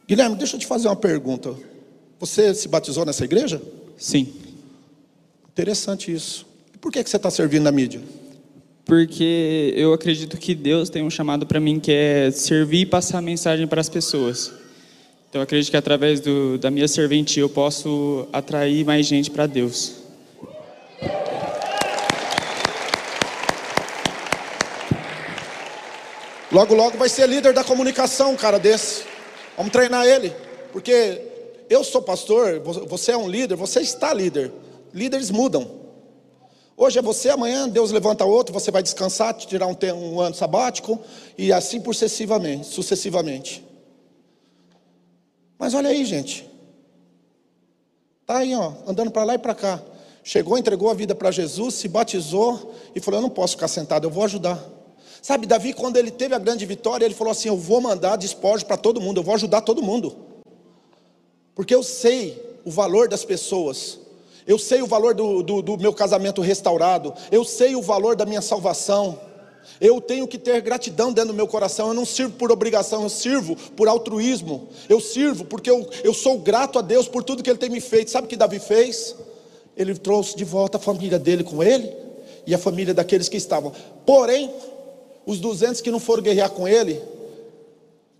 [0.09, 1.55] Guilherme, deixa eu te fazer uma pergunta.
[2.19, 3.61] Você se batizou nessa igreja?
[3.99, 4.33] Sim.
[5.49, 6.47] Interessante isso.
[6.75, 8.01] E por que que você está servindo na mídia?
[8.87, 13.21] Porque eu acredito que Deus tem um chamado para mim que é servir e passar
[13.21, 14.53] mensagem para as pessoas.
[15.29, 19.45] Então eu acredito que através do, da minha serventia eu posso atrair mais gente para
[19.47, 19.97] Deus.
[26.51, 29.05] Logo, logo vai ser líder da comunicação, um cara desse.
[29.57, 30.33] Vamos treinar ele.
[30.73, 31.21] Porque
[31.69, 34.53] eu sou pastor, vo- você é um líder, você está líder.
[34.95, 35.86] Líderes mudam.
[36.79, 41.01] Hoje é você, amanhã Deus levanta outro, você vai descansar, tirar um, um ano sabático
[41.39, 43.65] e assim sucessivamente, sucessivamente.
[45.59, 46.47] Mas olha aí, gente.
[48.27, 49.81] Tá aí, ó, andando para lá e para cá.
[50.23, 54.07] Chegou, entregou a vida para Jesus, se batizou e falou: "Eu não posso ficar sentado,
[54.07, 54.63] eu vou ajudar".
[55.23, 58.67] Sabe, Davi, quando ele teve a grande vitória, ele falou assim: "Eu vou mandar despojo
[58.67, 60.15] para todo mundo, eu vou ajudar todo mundo".
[61.55, 64.01] Porque eu sei o valor das pessoas.
[64.47, 67.13] Eu sei o valor do, do, do meu casamento restaurado.
[67.31, 69.19] Eu sei o valor da minha salvação.
[69.81, 71.89] Eu tenho que ter gratidão dentro do meu coração.
[71.89, 74.69] Eu não sirvo por obrigação, eu sirvo por altruísmo.
[74.89, 77.81] Eu sirvo porque eu, eu sou grato a Deus por tudo que Ele tem me
[77.81, 78.11] feito.
[78.11, 79.17] Sabe o que Davi fez?
[79.77, 81.93] Ele trouxe de volta a família dele com ele
[82.47, 83.73] e a família daqueles que estavam.
[84.07, 84.51] Porém,
[85.27, 87.03] os 200 que não foram guerrear com ele,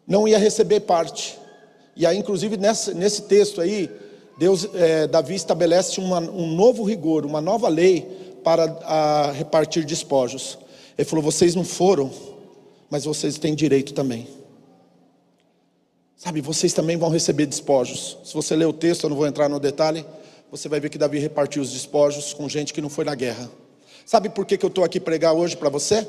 [0.07, 1.39] não ia receber parte.
[1.95, 3.89] E aí, inclusive, nesse, nesse texto aí,
[4.37, 8.03] Deus, eh, Davi estabelece uma- um novo rigor, uma nova lei
[8.45, 10.59] para a, repartir despojos.
[10.97, 12.11] Ele falou: vocês não foram,
[12.91, 14.29] mas vocês têm direito também.
[16.17, 18.19] Sabe, vocês também vão receber despojos.
[18.25, 20.05] Se você ler o texto, eu não vou entrar no detalhe,
[20.51, 23.51] você vai ver que Davi repartiu os despojos com gente que não foi na guerra.
[24.05, 26.07] Sabe por que, que eu estou aqui pregar hoje para você?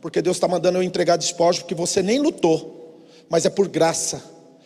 [0.00, 4.22] Porque Deus está mandando eu entregar despojos, porque você nem lutou, mas é por graça,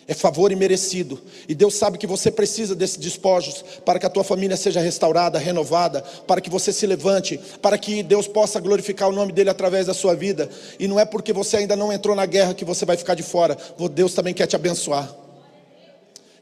[0.07, 1.21] é favor e merecido.
[1.49, 5.38] E Deus sabe que você precisa desses despojos para que a tua família seja restaurada,
[5.38, 9.87] renovada, para que você se levante, para que Deus possa glorificar o nome dele através
[9.87, 10.49] da sua vida.
[10.79, 13.23] E não é porque você ainda não entrou na guerra que você vai ficar de
[13.23, 13.57] fora.
[13.93, 15.15] Deus também quer te abençoar.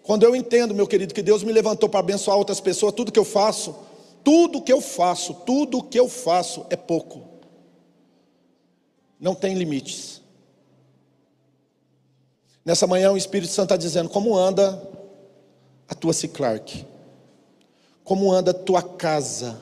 [0.03, 3.19] Quando eu entendo, meu querido, que Deus me levantou para abençoar outras pessoas, tudo que
[3.19, 3.77] eu faço,
[4.25, 7.29] tudo que eu faço, tudo que eu faço é pouco.
[9.21, 10.20] Não tem limites.
[12.65, 14.81] Nessa manhã o Espírito Santo está dizendo como anda
[15.89, 16.87] a tua Ciclark,
[18.05, 19.59] como anda a tua casa,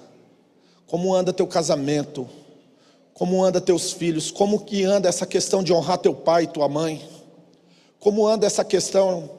[0.87, 2.29] como anda teu casamento,
[3.15, 6.69] como anda teus filhos, como que anda essa questão de honrar teu pai e tua
[6.69, 7.09] mãe,
[8.01, 9.31] como anda essa questão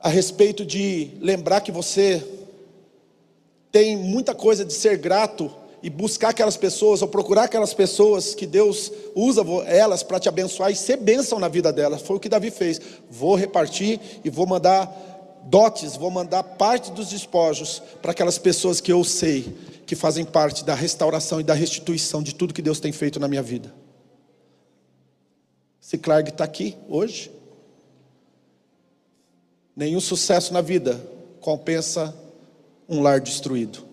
[0.00, 2.22] a respeito de lembrar que você
[3.70, 5.50] tem muita coisa de ser grato
[5.84, 10.70] e buscar aquelas pessoas ou procurar aquelas pessoas que Deus usa elas para te abençoar
[10.70, 12.00] e ser bênção na vida delas.
[12.00, 12.80] Foi o que Davi fez.
[13.10, 14.90] Vou repartir e vou mandar
[15.44, 20.64] dotes, vou mandar parte dos despojos para aquelas pessoas que eu sei que fazem parte
[20.64, 23.70] da restauração e da restituição de tudo que Deus tem feito na minha vida.
[25.82, 27.30] Ciclarg está aqui hoje.
[29.76, 30.98] Nenhum sucesso na vida
[31.42, 32.16] compensa
[32.88, 33.92] um lar destruído.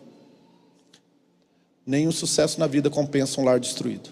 [1.86, 4.12] Nenhum sucesso na vida compensa um lar destruído.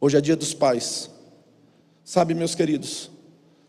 [0.00, 1.10] Hoje é dia dos pais.
[2.04, 3.10] Sabe, meus queridos,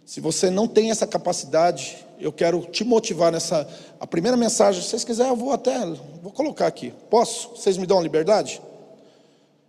[0.05, 3.67] se você não tem essa capacidade, eu quero te motivar nessa.
[3.99, 5.85] A primeira mensagem, se vocês quiserem, eu vou até.
[6.21, 6.93] Vou colocar aqui.
[7.09, 7.49] Posso?
[7.49, 8.61] Vocês me dão a liberdade?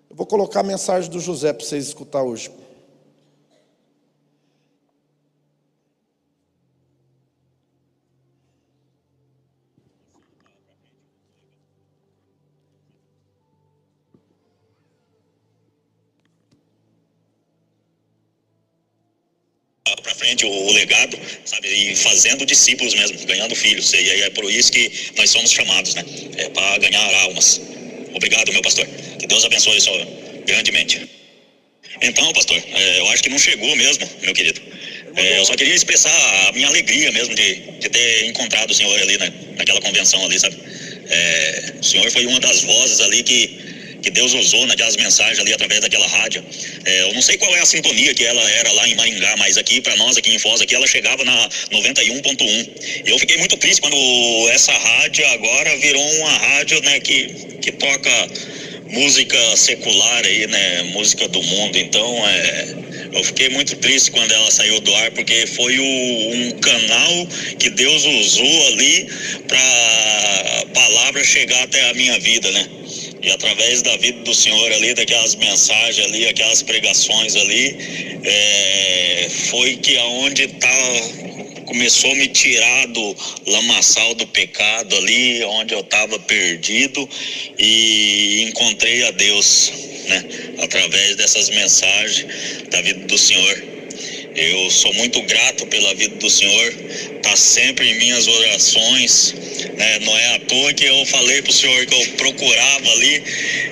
[0.08, 2.50] Eu vou colocar a mensagem do José para vocês escutar hoje.
[20.24, 23.92] Frente o, legado, sabe, e fazendo discípulos mesmo, ganhando filhos.
[23.92, 26.04] E aí é por isso que nós somos chamados, né?
[26.38, 27.60] É para ganhar almas.
[28.14, 28.86] Obrigado, meu pastor.
[29.18, 31.08] Que Deus abençoe o grandemente.
[32.00, 34.60] Então, pastor, é, eu acho que não chegou mesmo, meu querido.
[35.16, 38.98] É, eu só queria expressar a minha alegria mesmo de, de ter encontrado o senhor
[39.00, 40.56] ali na, naquela convenção ali, sabe?
[41.08, 43.58] É, o senhor foi uma das vozes ali que,
[44.04, 46.44] que Deus usou naquelas mensagens ali através daquela rádio.
[46.84, 49.56] É, eu não sei qual é a sintonia que ela era lá em Maringá, mas
[49.56, 52.68] aqui para nós, aqui em Foz, aqui ela chegava na 91.1.
[53.06, 53.96] Eu fiquei muito triste quando
[54.50, 57.28] essa rádio agora virou uma rádio, né, que,
[57.62, 58.10] que toca
[58.90, 61.78] música secular aí, né, música do mundo.
[61.78, 62.74] Então, é,
[63.14, 67.26] eu fiquei muito triste quando ela saiu do ar, porque foi o, um canal
[67.58, 69.08] que Deus usou ali
[69.48, 72.68] para a palavra chegar até a minha vida, né?
[73.24, 79.76] E através da vida do Senhor ali, daquelas mensagens ali, aquelas pregações ali, é, foi
[79.78, 80.68] que aonde tá
[81.64, 83.16] começou a me tirar do
[83.46, 87.08] lamaçal do pecado ali, onde eu estava perdido
[87.58, 89.72] e encontrei a Deus,
[90.06, 90.24] né?
[90.58, 92.26] Através dessas mensagens
[92.70, 93.73] da vida do Senhor.
[94.36, 96.74] Eu sou muito grato pela vida do Senhor,
[97.16, 99.32] está sempre em minhas orações.
[99.76, 99.98] Né?
[100.00, 103.22] Não é à toa que eu falei para o Senhor que eu procurava ali,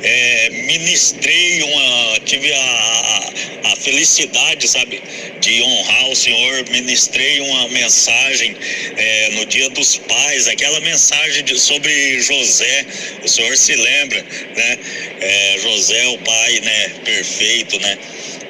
[0.05, 5.03] é, ministrei uma, tive a, a, a, felicidade, sabe,
[5.41, 8.57] de honrar o Senhor, ministrei uma mensagem
[8.97, 12.87] é, no Dia dos Pais, aquela mensagem de, sobre José.
[13.25, 14.79] O Senhor se lembra, né?
[15.21, 16.89] É, José, o pai, né?
[17.05, 17.99] Perfeito, né?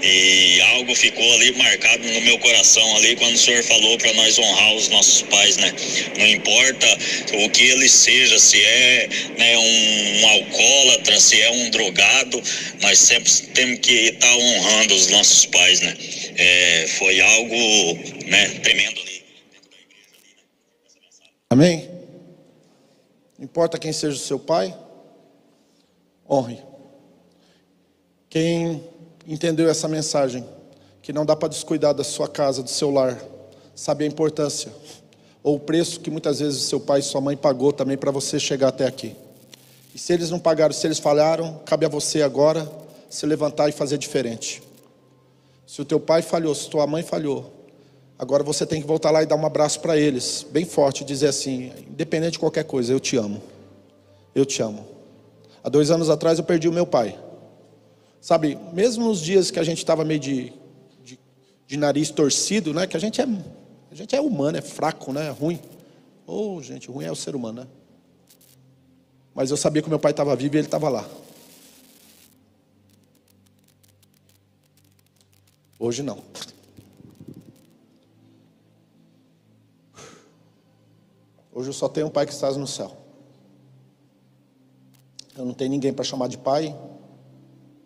[0.02, 4.36] E algo ficou ali marcado no meu coração ali quando o Senhor falou para nós
[4.36, 5.72] honrar os nossos pais, né?
[6.18, 6.86] Não importa
[7.44, 12.42] o que ele seja, se é né, um, um alcoólatra, se é um drogado,
[12.80, 15.96] nós sempre temos que estar tá honrando os nossos pais, né?
[16.36, 19.24] É, foi algo né, tremendo ali.
[21.48, 21.88] Amém?
[23.38, 24.74] Importa quem seja o seu pai,
[26.28, 26.58] honre.
[28.28, 28.82] Quem
[29.26, 30.44] entendeu essa mensagem,
[31.00, 33.18] que não dá para descuidar da sua casa, do seu lar,
[33.74, 34.72] sabe a importância,
[35.42, 38.38] ou o preço que muitas vezes seu pai e sua mãe pagou também para você
[38.38, 39.16] chegar até aqui.
[39.94, 42.70] E se eles não pagaram, se eles falharam, cabe a você agora
[43.10, 44.62] se levantar e fazer diferente.
[45.66, 47.52] Se o teu pai falhou, se tua mãe falhou,
[48.18, 51.28] agora você tem que voltar lá e dar um abraço para eles, bem forte, dizer
[51.28, 53.42] assim: independente de qualquer coisa, eu te amo.
[54.34, 54.86] Eu te amo.
[55.62, 57.18] Há dois anos atrás eu perdi o meu pai.
[58.22, 60.52] Sabe, mesmo nos dias que a gente estava meio de,
[61.02, 61.18] de,
[61.66, 62.86] de, nariz torcido, né?
[62.86, 65.26] Que a gente é, a gente é humano, é fraco, né?
[65.26, 65.60] É ruim.
[66.24, 67.68] Ou, oh, gente, ruim é o ser humano, né?
[69.34, 71.04] Mas eu sabia que meu pai estava vivo e ele estava lá.
[75.76, 76.22] Hoje não.
[81.52, 82.96] Hoje eu só tenho um pai que está no céu.
[85.36, 86.72] Eu não tenho ninguém para chamar de pai,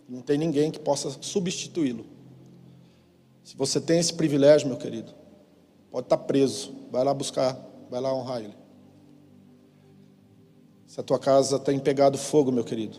[0.09, 2.07] não tem ninguém que possa substituí-lo.
[3.43, 5.13] Se você tem esse privilégio, meu querido,
[5.91, 6.75] pode estar preso.
[6.91, 7.59] Vai lá buscar,
[7.91, 8.55] vai lá honrar ele.
[10.87, 12.99] Se a tua casa tem pegado fogo, meu querido,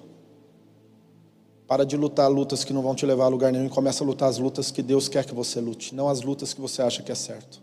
[1.68, 4.08] para de lutar lutas que não vão te levar a lugar nenhum e começa a
[4.08, 7.03] lutar as lutas que Deus quer que você lute, não as lutas que você acha
[7.03, 7.62] que é certo.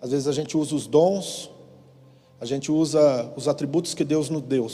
[0.00, 1.50] Às vezes a gente usa os dons,
[2.40, 4.68] a gente usa os atributos que Deus nos deu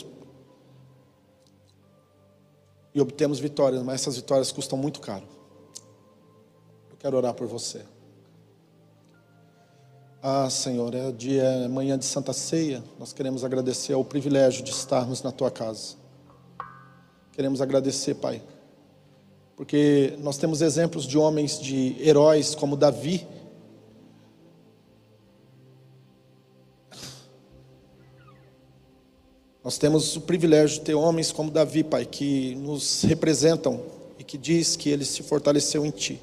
[2.95, 5.24] e obtemos vitórias, mas essas vitórias custam muito caro.
[6.91, 7.82] Eu quero orar por você.
[10.22, 12.84] Ah, Senhor, é dia, é manhã de Santa Ceia.
[12.99, 15.95] Nós queremos agradecer ao privilégio de estarmos na tua casa.
[17.32, 18.43] Queremos agradecer, Pai,
[19.57, 23.26] porque nós temos exemplos de homens, de heróis como Davi,
[29.70, 33.80] Nós temos o privilégio de ter homens como Davi, Pai, que nos representam
[34.18, 36.20] e que diz que ele se fortaleceu em Ti.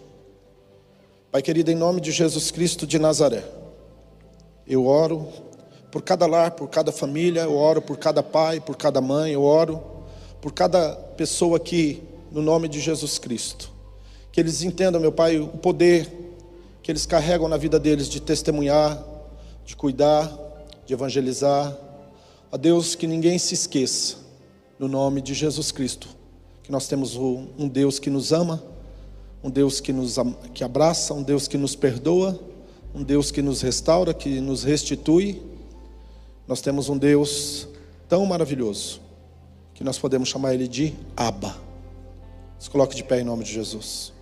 [1.31, 3.45] Pai querido, em nome de Jesus Cristo de Nazaré,
[4.67, 5.29] eu oro
[5.89, 9.43] por cada lar, por cada família, eu oro por cada pai, por cada mãe, eu
[9.43, 9.81] oro
[10.41, 13.71] por cada pessoa aqui, no nome de Jesus Cristo.
[14.29, 16.11] Que eles entendam, meu Pai, o poder
[16.83, 19.01] que eles carregam na vida deles de testemunhar,
[19.65, 20.37] de cuidar,
[20.85, 21.86] de evangelizar,
[22.51, 24.17] a Deus, que ninguém se esqueça,
[24.79, 26.07] no nome de Jesus Cristo,
[26.63, 28.63] que nós temos um Deus que nos ama,
[29.43, 30.17] um Deus que nos
[30.53, 32.39] que abraça, um Deus que nos perdoa,
[32.93, 35.41] um Deus que nos restaura, que nos restitui.
[36.47, 37.67] Nós temos um Deus
[38.07, 39.01] tão maravilhoso
[39.73, 41.55] que nós podemos chamar ele de Abba.
[42.57, 44.13] Se coloque de pé em nome de Jesus.